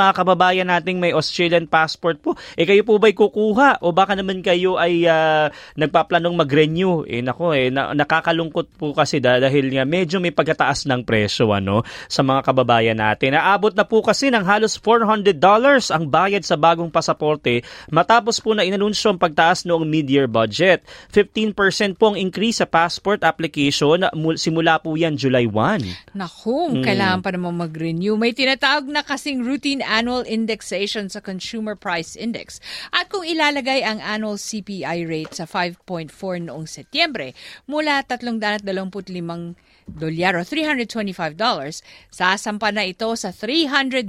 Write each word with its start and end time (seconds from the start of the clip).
Mga 0.00 0.16
kababayan 0.16 0.68
nating 0.72 0.96
may 0.96 1.12
Australian 1.12 1.68
passport 1.68 2.16
po, 2.24 2.32
eh 2.56 2.64
kayo 2.64 2.80
po 2.80 2.96
ba'y 2.96 3.12
kukuha 3.12 3.84
o 3.84 3.92
baka 3.92 4.16
naman 4.16 4.40
kayo 4.40 4.80
ay 4.80 5.04
uh, 5.04 5.52
nagpaplanong 5.76 6.40
mag-renew? 6.40 7.04
Eh 7.04 7.20
nako 7.20 7.52
eh, 7.52 7.68
na, 7.68 7.92
nakakalungkot 7.92 8.80
po 8.80 8.96
kasi 8.96 9.20
dahil 9.20 9.68
nga 9.76 9.84
medyo 9.84 10.16
may 10.16 10.32
pagkataas 10.32 10.88
ng 10.88 11.04
presyo 11.04 11.52
ano, 11.52 11.84
sa 12.08 12.24
mga 12.24 12.40
kababayan 12.48 12.96
natin. 12.96 13.36
Naabot 13.36 13.76
na 13.76 13.84
po 13.84 14.00
kasi 14.00 14.32
ng 14.32 14.42
halos 14.48 14.80
$400 14.80 15.36
ang 15.92 16.04
bayad 16.08 16.40
sa 16.40 16.56
bagong 16.56 16.88
pasaporte 16.88 17.60
matapos 17.92 18.40
po 18.40 18.56
na 18.56 18.64
inanunsyo 18.64 19.12
ang 19.12 19.20
pagtaas 19.20 19.68
noong 19.68 19.84
mid-year 19.84 20.24
budget. 20.24 20.80
15% 21.12 22.00
po 22.00 22.14
ang 22.14 22.16
increase 22.16 22.62
sa 22.62 22.66
passport 22.66 23.20
application 23.26 24.06
simula 24.38 24.80
po 24.80 24.94
yan 24.94 25.18
July 25.18 25.44
1. 25.44 26.14
Naku, 26.16 26.80
hmm. 26.80 26.84
kailangan 26.84 27.20
pa 27.20 27.30
naman 27.34 27.60
mag-renew. 27.60 28.14
May 28.16 28.32
tinatawag 28.32 28.86
na 28.88 29.02
kasing 29.02 29.42
routine 29.42 29.82
annual 29.90 30.22
indexation 30.22 31.10
sa 31.10 31.18
Consumer 31.18 31.74
Price 31.74 32.14
Index. 32.14 32.62
At 32.94 33.10
kung 33.10 33.26
ilalagay 33.26 33.82
ang 33.82 33.98
annual 33.98 34.38
CPI 34.38 35.02
rate 35.10 35.34
sa 35.34 35.50
5.4 35.50 36.46
noong 36.46 36.70
Setyembre 36.70 37.34
mula 37.66 38.06
325 38.06 39.58
dolyar 39.90 40.38
o 40.38 40.42
$325, 40.46 41.34
sasampa 42.10 42.70
na 42.70 42.86
ito 42.86 43.10
sa 43.18 43.34
$394 43.34 44.06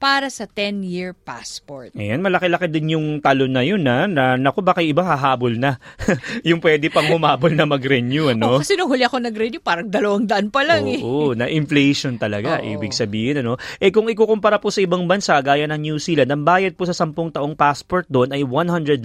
para 0.00 0.28
sa 0.28 0.44
10-year 0.44 1.16
passport. 1.16 1.96
Ayan, 1.96 2.20
malaki-laki 2.20 2.68
din 2.68 2.92
yung 2.96 3.24
talon 3.24 3.56
na 3.56 3.64
yun 3.64 3.80
na, 3.80 4.04
na 4.04 4.36
naku 4.36 4.60
baka 4.60 4.84
iba 4.84 5.00
hahabol 5.00 5.56
na. 5.56 5.80
yung 6.48 6.60
pwede 6.60 6.92
pang 6.92 7.08
humabol 7.08 7.52
na 7.56 7.64
mag-renew, 7.64 8.28
ano? 8.32 8.56
Oh, 8.56 8.60
kasi 8.60 8.76
nung 8.76 8.92
huli 8.92 9.04
ako 9.04 9.24
nag-renew, 9.24 9.64
parang 9.64 9.88
dalawang 9.88 10.28
daan 10.28 10.52
pa 10.52 10.60
lang 10.60 10.84
oo, 10.84 10.92
eh. 10.92 11.00
Oo, 11.00 11.32
na 11.32 11.48
inflation 11.48 12.20
talaga, 12.20 12.60
oo. 12.60 12.68
ibig 12.76 12.92
sabihin, 12.92 13.40
ano? 13.40 13.56
Eh 13.80 13.88
kung 13.88 14.03
ikukumpara 14.12 14.60
po 14.60 14.68
sa 14.68 14.84
ibang 14.84 15.08
bansa, 15.08 15.40
gaya 15.40 15.64
ng 15.64 15.80
New 15.80 15.96
Zealand, 15.96 16.28
ang 16.28 16.44
bayad 16.44 16.76
po 16.76 16.84
sa 16.84 16.92
10 16.92 17.16
taong 17.32 17.56
passport 17.56 18.04
doon 18.12 18.28
ay 18.34 18.44
$192. 18.44 19.00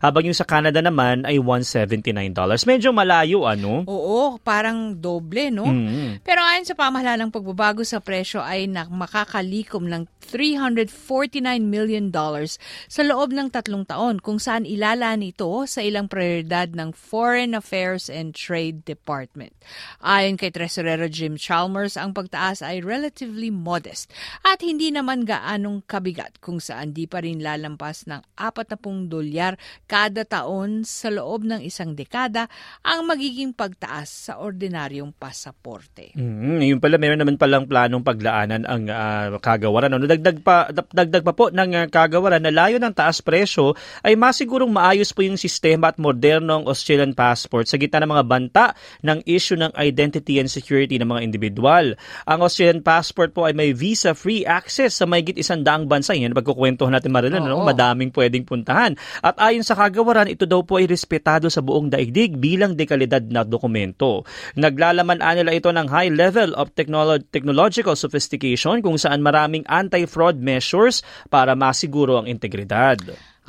Habang 0.00 0.24
yung 0.24 0.38
sa 0.38 0.48
Canada 0.48 0.80
naman 0.80 1.28
ay 1.28 1.36
$179. 1.36 2.32
Medyo 2.64 2.96
malayo, 2.96 3.44
ano? 3.44 3.84
Oo, 3.84 4.40
parang 4.40 4.96
doble, 4.96 5.52
no? 5.52 5.68
Mm-hmm. 5.68 6.24
Pero 6.24 6.40
ayon 6.40 6.64
sa 6.64 6.72
pamahalaan 6.72 7.28
ng 7.28 7.32
pagbabago 7.34 7.84
sa 7.84 8.00
presyo 8.00 8.40
ay 8.40 8.64
makakalimutan 8.70 9.50
nakalikom 9.50 9.90
ng 9.90 10.02
349 10.30 11.42
million 11.66 12.14
dollars 12.14 12.54
sa 12.86 13.02
loob 13.02 13.34
ng 13.34 13.50
tatlong 13.50 13.82
taon 13.82 14.22
kung 14.22 14.38
saan 14.38 14.62
ilalaan 14.62 15.26
ito 15.26 15.66
sa 15.66 15.82
ilang 15.82 16.06
prioridad 16.06 16.70
ng 16.70 16.94
Foreign 16.94 17.58
Affairs 17.58 18.06
and 18.06 18.30
Trade 18.30 18.86
Department. 18.86 19.50
Ayon 19.98 20.38
kay 20.38 20.54
Tresorero 20.54 21.10
Jim 21.10 21.34
Chalmers, 21.34 21.98
ang 21.98 22.14
pagtaas 22.14 22.62
ay 22.62 22.78
relatively 22.78 23.49
modest 23.52 24.10
at 24.46 24.62
hindi 24.62 24.94
naman 24.94 25.26
gaanong 25.26 25.82
kabigat 25.84 26.38
kung 26.38 26.62
saan 26.62 26.94
di 26.94 27.04
pa 27.10 27.20
rin 27.20 27.42
lalampas 27.42 28.06
ng 28.06 28.22
40 28.38 29.10
dolyar 29.10 29.58
kada 29.84 30.24
taon 30.24 30.86
sa 30.86 31.10
loob 31.10 31.44
ng 31.44 31.60
isang 31.66 31.92
dekada 31.98 32.46
ang 32.86 33.04
magiging 33.04 33.52
pagtaas 33.52 34.30
sa 34.30 34.32
ordinaryong 34.40 35.12
pasaporte. 35.14 36.14
Mm, 36.14 36.62
yun 36.62 36.78
pala, 36.78 36.96
meron 36.96 37.20
naman 37.20 37.36
palang 37.36 37.66
planong 37.66 38.06
paglaanan 38.06 38.62
ang 38.64 38.86
uh, 38.86 39.36
kagawaran. 39.42 39.92
Ano, 39.92 40.06
dagdag 40.06 40.38
pa, 40.40 40.70
dagdag 40.70 41.24
pa 41.26 41.34
po 41.34 41.50
ng 41.50 41.70
uh, 41.74 41.86
kagawaran 41.90 42.42
na 42.42 42.54
layo 42.54 42.78
ng 42.78 42.94
taas 42.94 43.18
presyo 43.20 43.74
ay 44.06 44.14
masigurong 44.14 44.70
maayos 44.70 45.10
po 45.10 45.26
yung 45.26 45.40
sistema 45.40 45.90
at 45.90 45.98
modernong 45.98 46.68
Australian 46.70 47.12
passport 47.16 47.66
sa 47.66 47.76
gitna 47.76 48.04
ng 48.04 48.12
mga 48.14 48.24
banta 48.26 48.66
ng 49.02 49.24
issue 49.26 49.58
ng 49.58 49.72
identity 49.76 50.38
and 50.38 50.48
security 50.48 50.96
ng 50.96 51.08
mga 51.08 51.24
individual. 51.24 51.96
Ang 52.28 52.40
Australian 52.44 52.84
passport 52.84 53.34
po 53.34 53.39
ay 53.46 53.54
may 53.56 53.70
visa-free 53.72 54.44
access 54.44 54.98
sa 55.00 55.04
mayigit 55.08 55.36
isang 55.36 55.60
daang 55.64 55.86
bansa. 55.86 56.16
Yan, 56.16 56.36
pagkukwentuhan 56.36 56.92
natin 56.92 57.12
marilan, 57.12 57.44
no? 57.44 57.62
madaming 57.62 58.12
pwedeng 58.12 58.44
puntahan. 58.44 58.96
At 59.20 59.36
ayon 59.40 59.64
sa 59.64 59.76
kagawaran, 59.76 60.28
ito 60.28 60.44
daw 60.48 60.64
po 60.64 60.80
ay 60.80 60.88
respetado 60.88 61.46
sa 61.48 61.64
buong 61.64 61.88
daigdig 61.92 62.36
bilang 62.36 62.74
dekalidad 62.74 63.24
na 63.28 63.46
dokumento. 63.46 64.24
Naglalaman 64.56 65.20
nila 65.20 65.52
ito 65.54 65.70
ng 65.70 65.88
high 65.88 66.12
level 66.12 66.52
of 66.56 66.72
technolo- 66.76 67.22
technological 67.30 67.94
sophistication 67.94 68.80
kung 68.84 68.96
saan 68.96 69.24
maraming 69.24 69.64
anti-fraud 69.68 70.40
measures 70.40 71.04
para 71.28 71.54
masiguro 71.54 72.20
ang 72.20 72.26
integridad. 72.28 72.98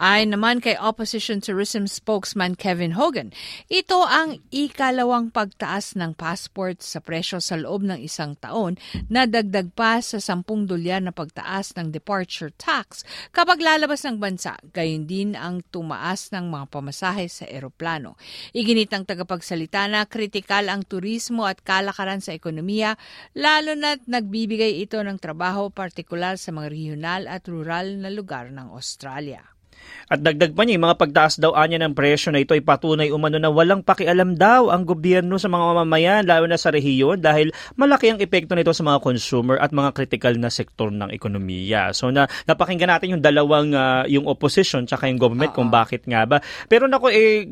Ayon 0.01 0.34
naman 0.34 0.66
kay 0.66 0.73
Opposition 0.81 1.45
Tourism 1.45 1.85
spokesman 1.85 2.57
Kevin 2.57 2.97
Hogan, 2.97 3.29
ito 3.69 4.01
ang 4.01 4.41
ikalawang 4.50 5.29
pagtaas 5.29 5.94
ng 5.94 6.17
passport 6.17 6.81
sa 6.81 7.06
presyo 7.06 7.38
sa 7.38 7.53
loob 7.53 7.85
ng 7.85 8.01
isang 8.01 8.34
taon 8.41 8.81
na 9.13 9.29
dagdag 9.29 9.69
pa 9.78 10.01
sa 10.01 10.17
10 10.17 10.41
dolyar 10.66 11.06
na 11.06 11.13
pagtaas 11.13 11.78
ng 11.78 11.94
departure 11.94 12.50
tax 12.50 13.06
kapag 13.29 13.61
lalabas 13.61 14.01
ng 14.01 14.17
bansa, 14.17 14.57
gayon 14.73 15.06
din 15.06 15.38
ang 15.38 15.61
tumaas 15.69 16.34
ng 16.34 16.50
mga 16.50 16.66
pamasahe 16.73 17.29
sa 17.29 17.45
eroplano. 17.45 18.17
Iginit 18.57 18.90
ng 18.90 19.06
tagapagsalita 19.06 19.85
na 19.85 20.09
kritikal 20.09 20.66
ang 20.73 20.81
turismo 20.81 21.45
at 21.45 21.61
kalakaran 21.61 22.25
sa 22.25 22.34
ekonomiya, 22.34 22.97
lalo 23.38 23.78
na't 23.78 24.09
nagbibigay 24.09 24.81
ito 24.81 24.97
ng 24.97 25.22
trabaho 25.22 25.69
partikular 25.69 26.41
sa 26.41 26.50
mga 26.50 26.73
regional 26.73 27.29
at 27.29 27.45
rural 27.45 28.01
na 28.01 28.09
lugar 28.09 28.50
ng 28.50 28.73
Australia. 28.73 29.50
At 30.11 30.19
dagdag 30.19 30.51
pa 30.51 30.67
niya, 30.67 30.81
mga 30.81 30.99
pagtaas 30.99 31.39
daw 31.39 31.55
anya 31.55 31.79
ng 31.81 31.95
presyo 31.95 32.35
na 32.35 32.43
ito 32.43 32.51
ay 32.51 32.59
patunay 32.59 33.09
umano 33.15 33.39
na 33.39 33.47
walang 33.47 33.79
pakialam 33.79 34.35
daw 34.35 34.67
ang 34.67 34.83
gobyerno 34.83 35.39
sa 35.39 35.47
mga 35.47 35.63
mamamayan, 35.71 36.23
lalo 36.27 36.45
na 36.51 36.59
sa 36.59 36.67
rehiyon, 36.69 37.23
dahil 37.23 37.55
malaki 37.79 38.11
ang 38.11 38.19
epekto 38.19 38.53
nito 38.53 38.75
sa 38.75 38.83
mga 38.83 38.99
consumer 38.99 39.55
at 39.57 39.71
mga 39.71 39.95
critical 39.95 40.35
na 40.35 40.51
sektor 40.51 40.91
ng 40.91 41.15
ekonomiya. 41.15 41.95
So 41.95 42.11
na 42.11 42.27
napakinggan 42.43 42.91
natin 42.91 43.15
yung 43.15 43.23
dalawang, 43.23 43.71
uh, 43.71 44.03
yung 44.11 44.27
opposition 44.27 44.83
tsaka 44.83 45.07
yung 45.07 45.17
government 45.17 45.55
Uh-oh. 45.55 45.63
kung 45.63 45.69
bakit 45.71 46.03
nga 46.03 46.27
ba. 46.27 46.43
Pero 46.67 46.91
nako, 46.91 47.07
eh, 47.07 47.47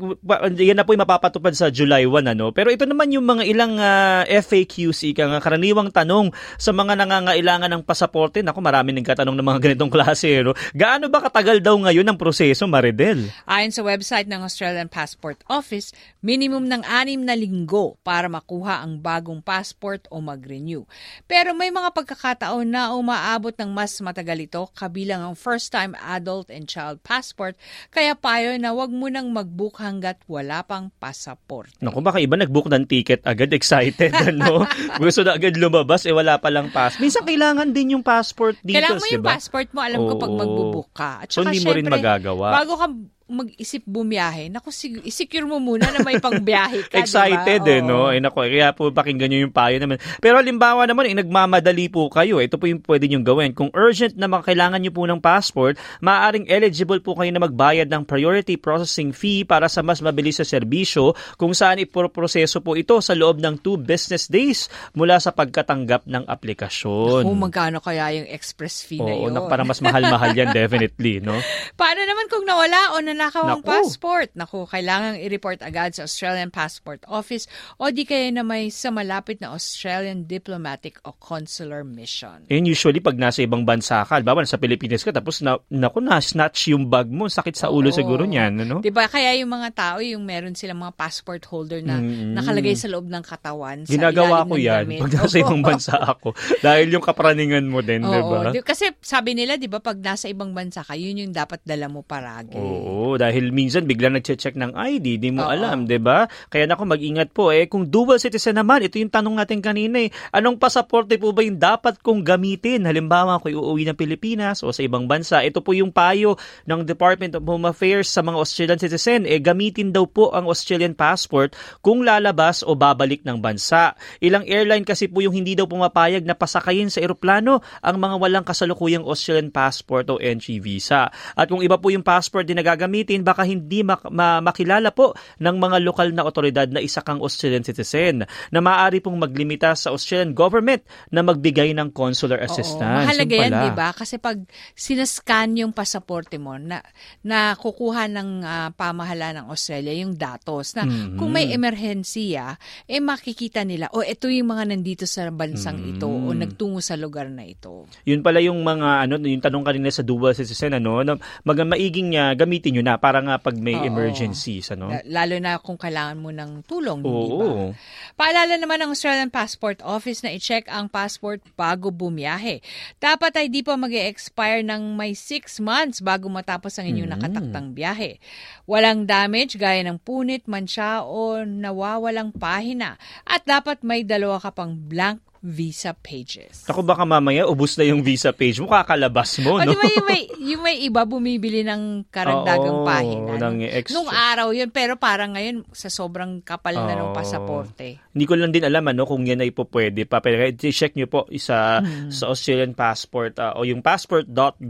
yan 0.60 0.76
na 0.76 0.84
po 0.84 0.92
yung 0.92 1.02
mapapatupad 1.08 1.56
sa 1.56 1.72
July 1.72 2.04
1, 2.04 2.36
ano. 2.36 2.52
Pero 2.52 2.68
ito 2.68 2.84
naman 2.84 3.08
yung 3.08 3.24
mga 3.24 3.48
ilang 3.48 3.80
uh, 3.80 4.22
ah, 4.22 4.22
FAQs, 4.28 5.16
ika 5.16 5.24
nga, 5.32 5.40
karaniwang 5.40 5.88
tanong 5.88 6.28
sa 6.60 6.76
mga 6.76 7.00
nangangailangan 7.00 7.72
ng 7.72 7.82
pasaporte. 7.88 8.44
Nako, 8.44 8.60
marami 8.60 8.92
nagkatanong 9.00 9.32
ng 9.32 9.46
mga 9.48 9.60
ganitong 9.64 9.88
klase. 9.88 10.44
No? 10.44 10.52
Gaano 10.76 11.08
ba 11.08 11.24
katagal 11.24 11.64
daw 11.64 11.80
ngayon 11.80 12.04
ang 12.04 12.19
proseso 12.20 12.68
Maridel. 12.68 13.32
Ayon 13.48 13.72
sa 13.72 13.80
website 13.80 14.28
ng 14.28 14.44
Australian 14.44 14.92
Passport 14.92 15.40
Office, 15.48 15.96
minimum 16.20 16.68
ng 16.68 16.84
anim 16.84 17.24
na 17.24 17.32
linggo 17.32 17.96
para 18.04 18.28
makuha 18.28 18.84
ang 18.84 19.00
bagong 19.00 19.40
passport 19.40 20.04
o 20.12 20.20
mag-renew. 20.20 20.84
Pero 21.24 21.56
may 21.56 21.72
mga 21.72 21.96
pagkakataon 21.96 22.68
na 22.68 22.92
umaabot 22.92 23.56
ng 23.56 23.72
mas 23.72 23.96
matagal 24.04 24.44
ito 24.44 24.68
kabilang 24.76 25.24
ang 25.24 25.32
first-time 25.32 25.96
adult 25.96 26.52
and 26.52 26.68
child 26.68 27.00
passport, 27.00 27.56
kaya 27.88 28.12
payo 28.12 28.52
na 28.60 28.76
wag 28.76 28.92
mo 28.92 29.08
nang 29.08 29.32
mag-book 29.32 29.80
hanggat 29.80 30.20
wala 30.28 30.60
pang 30.60 30.92
passport. 31.00 31.72
Naku, 31.80 32.04
baka 32.04 32.20
iba 32.20 32.36
nag-book 32.36 32.68
ng 32.68 32.84
ticket 32.84 33.24
agad, 33.24 33.54
excited, 33.54 34.10
ano? 34.28 34.66
Gusto 34.98 35.22
na 35.22 35.38
agad 35.38 35.54
lumabas, 35.56 36.04
eh 36.04 36.12
wala 36.12 36.36
pa 36.36 36.50
lang 36.50 36.68
pass. 36.74 36.98
Minsan 36.98 37.22
kailangan 37.22 37.70
din 37.70 37.96
yung 37.96 38.04
passport 38.04 38.58
dito, 38.60 38.76
Kailangan 38.76 38.98
mo 38.98 39.06
yung 39.06 39.24
diba? 39.24 39.32
passport 39.38 39.68
mo, 39.70 39.80
alam 39.80 40.00
ko 40.02 40.12
pag 40.18 40.32
magbubook 40.34 40.90
ka. 40.90 41.10
At 41.24 41.28
so, 41.30 41.46
hindi 41.46 41.62
mo 41.62 41.70
rin 41.70 41.86
magagawa. 42.18 42.48
Bago 42.58 42.74
ka 42.74 42.86
mag-isip 43.30 43.86
bumiyahe, 43.86 44.50
naku, 44.50 44.74
sig- 44.74 45.00
isecure 45.06 45.46
mo 45.46 45.62
muna 45.62 45.88
na 45.88 46.02
may 46.02 46.18
pangbiyahe 46.18 46.90
ka, 46.90 46.98
Excited 47.02 47.62
diba? 47.62 47.78
eh, 47.78 47.80
no? 47.80 48.10
Eh, 48.10 48.18
naku, 48.18 48.44
kaya 48.44 48.74
po 48.74 48.90
pakinggan 48.90 49.30
nyo 49.30 49.40
yung 49.48 49.54
payo 49.54 49.78
naman. 49.78 49.96
Pero 50.18 50.36
halimbawa 50.42 50.84
naman, 50.84 51.06
eh, 51.06 51.14
nagmamadali 51.16 51.86
po 51.88 52.10
kayo. 52.10 52.42
Ito 52.42 52.58
po 52.58 52.66
yung 52.66 52.82
pwede 52.84 53.06
nyo 53.06 53.22
gawin. 53.22 53.54
Kung 53.54 53.70
urgent 53.72 54.18
na 54.18 54.26
makailangan 54.26 54.82
nyo 54.82 54.90
po 54.90 55.06
ng 55.06 55.22
passport, 55.22 55.78
maaaring 56.02 56.50
eligible 56.50 56.98
po 56.98 57.14
kayo 57.14 57.30
na 57.30 57.40
magbayad 57.40 57.86
ng 57.86 58.02
priority 58.02 58.58
processing 58.58 59.14
fee 59.14 59.46
para 59.46 59.70
sa 59.70 59.80
mas 59.80 60.02
mabilis 60.02 60.42
sa 60.42 60.46
serbisyo 60.46 61.14
kung 61.38 61.54
saan 61.54 61.78
iproproseso 61.78 62.58
po 62.60 62.74
ito 62.74 62.98
sa 62.98 63.14
loob 63.14 63.38
ng 63.38 63.62
2 63.62 63.78
business 63.80 64.26
days 64.26 64.66
mula 64.92 65.22
sa 65.22 65.30
pagkatanggap 65.30 66.04
ng 66.10 66.26
aplikasyon. 66.26 67.22
Kung 67.22 67.38
magkano 67.38 67.78
kaya 67.78 68.10
yung 68.18 68.28
express 68.28 68.82
fee 68.82 68.98
Oo, 68.98 69.06
na 69.06 69.14
yun? 69.14 69.32
Oo, 69.36 69.46
para 69.46 69.62
mas 69.62 69.78
mahal-mahal 69.78 70.34
yan 70.34 70.50
definitely, 70.58 71.22
no? 71.22 71.38
Paano 71.78 72.02
naman 72.02 72.26
kung 72.26 72.42
nawala 72.42 72.96
o 72.96 73.04
na 73.04 73.14
nanakaw 73.20 73.44
ang 73.46 73.60
passport. 73.60 74.32
Naku, 74.32 74.64
kailangang 74.64 75.20
i-report 75.20 75.60
agad 75.60 75.92
sa 75.92 76.08
Australian 76.08 76.48
Passport 76.48 77.04
Office 77.04 77.44
o 77.76 77.92
di 77.92 78.02
kaya 78.02 78.32
na 78.32 78.40
may 78.40 78.72
sa 78.72 78.88
malapit 78.88 79.36
na 79.38 79.52
Australian 79.52 80.24
Diplomatic 80.24 80.96
o 81.04 81.12
Consular 81.12 81.84
Mission. 81.84 82.48
And 82.48 82.64
usually, 82.64 82.98
pag 82.98 83.20
nasa 83.20 83.44
ibang 83.44 83.62
bansa 83.62 84.00
ka, 84.02 84.16
halimbawa 84.16 84.40
sa 84.42 84.56
Pilipinas 84.56 85.04
ka, 85.04 85.12
tapos 85.12 85.44
na, 85.44 85.60
naku, 85.68 86.00
na-snatch 86.00 86.72
yung 86.72 86.88
bag 86.88 87.06
mo, 87.06 87.28
sakit 87.28 87.52
sa 87.54 87.68
ulo 87.68 87.92
Oo. 87.92 87.94
siguro 87.94 88.24
niyan, 88.24 88.64
ano? 88.64 88.80
'Di 88.80 88.88
ba 88.88 89.04
kaya 89.04 89.36
yung 89.36 89.50
mga 89.50 89.68
tao 89.72 89.98
yung 90.00 90.24
meron 90.24 90.56
silang 90.56 90.80
mga 90.80 90.96
passport 90.96 91.44
holder 91.44 91.82
na 91.82 92.00
Mm. 92.00 92.32
nakalagay 92.32 92.72
sa 92.72 92.88
loob 92.88 93.04
ng 93.04 93.20
katawan 93.20 93.84
Ginagawa 93.84 94.46
ko 94.46 94.56
yan 94.56 94.86
damit. 94.86 95.00
pag 95.02 95.12
nasa 95.12 95.36
Oo. 95.36 95.42
ibang 95.44 95.60
bansa 95.60 95.94
ako. 95.98 96.32
Dahil 96.58 96.88
yung 96.88 97.04
kapraningan 97.04 97.66
mo 97.66 97.82
din, 97.82 98.00
di 98.00 98.08
Oo, 98.08 98.30
ba? 98.30 98.50
di- 98.50 98.62
kasi 98.62 98.88
sabi 99.00 99.34
nila 99.34 99.58
'di 99.58 99.66
ba 99.66 99.78
pag 99.78 99.98
nasa 99.98 100.30
ibang 100.30 100.54
bansa 100.54 100.80
ka, 100.80 100.94
yun 100.94 101.18
yung 101.18 101.34
dapat 101.34 101.60
dala 101.62 101.90
mo 101.90 102.00
paragi. 102.00 102.54
Oo, 102.54 103.09
dahil 103.16 103.50
minsan 103.54 103.88
biglang 103.88 104.14
nagche-check 104.18 104.54
ng 104.58 104.76
ID, 104.76 105.22
di 105.22 105.30
mo 105.32 105.46
Oo. 105.46 105.54
alam, 105.54 105.88
'di 105.88 105.98
ba? 105.98 106.28
Kaya 106.52 106.68
nako 106.68 106.86
mag-ingat 106.86 107.32
po 107.32 107.54
eh 107.54 107.70
kung 107.70 107.88
dual 107.88 108.18
citizen 108.18 108.58
naman, 108.58 108.84
ito 108.84 108.98
yung 108.98 109.10
tanong 109.10 109.38
natin 109.38 109.62
kanina 109.62 110.06
eh. 110.06 110.10
Anong 110.34 110.58
pasaporte 110.60 111.16
po 111.16 111.30
ba 111.30 111.40
yung 111.46 111.56
dapat 111.56 112.02
kong 112.02 112.26
gamitin? 112.26 112.84
Halimbawa, 112.84 113.38
kung 113.40 113.54
uuwi 113.54 113.88
ng 113.88 113.96
Pilipinas 113.96 114.60
o 114.66 114.74
sa 114.74 114.82
ibang 114.82 115.06
bansa, 115.06 115.40
ito 115.46 115.62
po 115.62 115.72
yung 115.72 115.94
payo 115.94 116.36
ng 116.66 116.84
Department 116.84 117.38
of 117.38 117.46
Home 117.46 117.70
Affairs 117.70 118.10
sa 118.10 118.20
mga 118.20 118.36
Australian 118.36 118.80
citizen, 118.82 119.24
eh 119.24 119.38
gamitin 119.38 119.94
daw 119.94 120.04
po 120.04 120.34
ang 120.34 120.50
Australian 120.50 120.92
passport 120.98 121.54
kung 121.80 122.02
lalabas 122.02 122.66
o 122.66 122.74
babalik 122.74 123.22
ng 123.22 123.38
bansa. 123.38 123.94
Ilang 124.18 124.44
airline 124.50 124.82
kasi 124.82 125.06
po 125.06 125.22
yung 125.22 125.32
hindi 125.32 125.54
daw 125.54 125.70
pumapayag 125.70 126.26
na 126.26 126.34
pasakayin 126.34 126.90
sa 126.90 126.98
eroplano 126.98 127.62
ang 127.80 127.96
mga 127.96 128.16
walang 128.18 128.44
kasalukuyang 128.46 129.06
Australian 129.06 129.54
passport 129.54 130.10
o 130.10 130.18
entry 130.18 130.58
visa. 130.58 131.08
At 131.38 131.46
kung 131.46 131.62
iba 131.62 131.78
po 131.78 131.94
yung 131.94 132.02
passport 132.02 132.48
din 132.48 132.58
na 132.58 132.66
gagamitin, 133.00 133.24
baka 133.24 133.42
hindi 133.48 133.80
mak- 133.80 134.12
ma- 134.12 134.44
makilala 134.44 134.92
po 134.92 135.16
ng 135.40 135.56
mga 135.56 135.76
lokal 135.80 136.08
na 136.12 136.24
otoridad 136.24 136.68
na 136.68 136.80
isa 136.80 137.00
kang 137.00 137.20
Australian 137.20 137.64
citizen 137.64 138.24
na 138.52 138.58
maaari 138.60 139.00
pong 139.00 139.16
maglimita 139.16 139.72
sa 139.72 139.90
Australian 139.90 140.36
government 140.36 140.84
na 141.08 141.24
magbigay 141.24 141.72
ng 141.72 141.90
consular 141.90 142.38
assistance. 142.44 143.08
Oo, 143.08 143.08
mahalaga 143.08 143.34
Yun 143.34 143.44
yan, 143.48 143.52
di 143.64 143.70
ba? 143.72 143.88
Kasi 143.96 144.20
pag 144.20 144.36
sinascan 144.76 145.56
yung 145.56 145.72
pasaporte 145.72 146.36
mo, 146.36 146.60
na, 146.60 146.82
na 147.24 147.56
kukuha 147.56 148.10
ng 148.10 148.30
ah, 148.42 148.68
pamahala 148.74 149.32
ng 149.32 149.46
Australia 149.48 149.94
yung 149.96 150.14
datos 150.14 150.76
na 150.76 150.84
Mhm. 150.84 151.16
kung 151.16 151.30
may 151.32 151.48
emerhensiya, 151.50 152.58
eh 152.84 153.00
makikita 153.00 153.64
nila, 153.64 153.88
o 153.94 154.02
ito 154.04 154.28
yung 154.28 154.50
mga 154.50 154.74
nandito 154.74 155.04
sa 155.06 155.28
bansang 155.30 155.80
ito 155.86 156.06
o 156.06 156.32
Mm. 156.34 156.38
nagtungo 156.42 156.80
sa 156.82 156.98
lugar 156.98 157.30
na 157.30 157.46
ito. 157.46 157.86
Yun 158.04 158.20
pala 158.20 158.42
yung 158.42 158.60
mga 158.60 159.06
ano 159.06 159.14
yung 159.22 159.40
tanong 159.42 159.64
kanina 159.64 159.88
sa 159.88 160.02
dual 160.02 160.34
citizen 160.34 160.74
ano 160.74 161.00
na 161.00 161.14
mag 161.46 161.58
maiging 161.60 162.12
niya 162.12 162.34
gamitin 162.34 162.74
niyo 162.76 162.82
na 162.90 162.98
para 162.98 163.22
nga 163.22 163.38
pag 163.38 163.54
may 163.54 163.78
Oo. 163.78 163.86
emergencies 163.86 164.74
ano. 164.74 164.90
La- 164.90 165.22
Lalo 165.22 165.38
na 165.38 165.62
kung 165.62 165.78
kailangan 165.78 166.18
mo 166.18 166.34
ng 166.34 166.66
tulong, 166.66 166.98
di 166.98 167.06
ba? 167.06 167.14
Oo. 167.14 167.70
Paalala 168.18 168.58
naman 168.58 168.82
ng 168.82 168.90
Australian 168.90 169.30
Passport 169.30 169.78
Office 169.80 170.26
na 170.26 170.34
i-check 170.34 170.66
ang 170.66 170.90
passport 170.90 171.38
bago 171.54 171.94
bumiyahe. 171.94 172.58
Dapat 172.98 173.38
ay 173.38 173.46
di 173.46 173.62
pa 173.62 173.78
mag 173.78 173.94
expire 173.94 174.66
ng 174.66 174.98
may 174.98 175.14
6 175.14 175.62
months 175.62 176.02
bago 176.02 176.26
matapos 176.26 176.74
ang 176.76 176.90
inyong 176.90 177.06
Mm. 177.06 177.14
nakataktang 177.14 177.68
biyahe. 177.70 178.18
Walang 178.66 179.06
damage 179.06 179.54
gaya 179.54 179.86
ng 179.86 180.02
punit, 180.02 180.50
mansya 180.50 181.06
o 181.06 181.46
nawawalang 181.46 182.34
pahina. 182.34 182.98
At 183.22 183.46
dapat 183.46 183.86
may 183.86 184.02
dalawa 184.02 184.42
ka 184.42 184.50
pang 184.50 184.74
blank 184.74 185.22
visa 185.40 185.96
pages. 185.96 186.68
Ako 186.68 186.84
baka 186.84 187.02
mamaya 187.02 187.44
ubos 187.44 187.72
na 187.74 187.84
yung 187.84 188.00
visa 188.00 188.28
page 188.30 188.60
mo 188.60 188.68
kakalabas 188.68 189.40
mo 189.40 189.56
O 189.56 189.64
no. 189.64 189.72
di 189.72 189.74
ba 189.74 189.88
yung 189.88 190.04
may, 190.04 190.22
yung 190.38 190.60
may 190.60 190.76
iba 190.78 191.02
bumibili 191.02 191.64
ng 191.64 192.04
karagdagang 192.06 192.76
Oo, 192.76 192.86
pahina? 192.86 193.40
ng 193.40 193.64
extra. 193.64 193.96
nung 193.96 194.06
araw 194.06 194.52
yun, 194.52 194.68
pero 194.68 194.94
parang 194.94 195.32
ngayon 195.32 195.64
sa 195.72 195.88
sobrang 195.88 196.40
kapal 196.40 196.76
na 196.76 196.92
ng 196.92 197.10
pasaporte. 197.10 197.96
Hindi 198.12 198.24
ko 198.24 198.36
lang 198.36 198.52
din 198.52 198.62
alam 198.62 198.84
ano 198.84 199.02
kung 199.02 199.24
yan 199.24 199.40
ay 199.40 199.48
po 199.48 199.64
pwede 199.66 200.04
pa 200.04 200.20
pero 200.20 200.36
i-check 200.44 200.92
niyo 200.92 201.08
po 201.08 201.24
isa 201.28 201.80
Hmm. 201.80 202.12
sa 202.12 202.28
Australian 202.28 202.76
passport 202.76 203.32
ah, 203.36 203.56
o 203.56 203.64
yung 203.64 203.80
passport.gov.au 203.80 204.60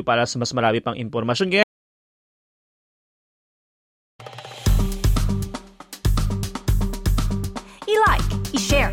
para 0.00 0.24
sa 0.24 0.36
mas 0.36 0.50
marami 0.50 0.80
pang 0.80 0.96
impormasyon. 0.96 1.48
Kaya 1.50 1.64
I-like, 7.86 8.26
i-share, 8.54 8.92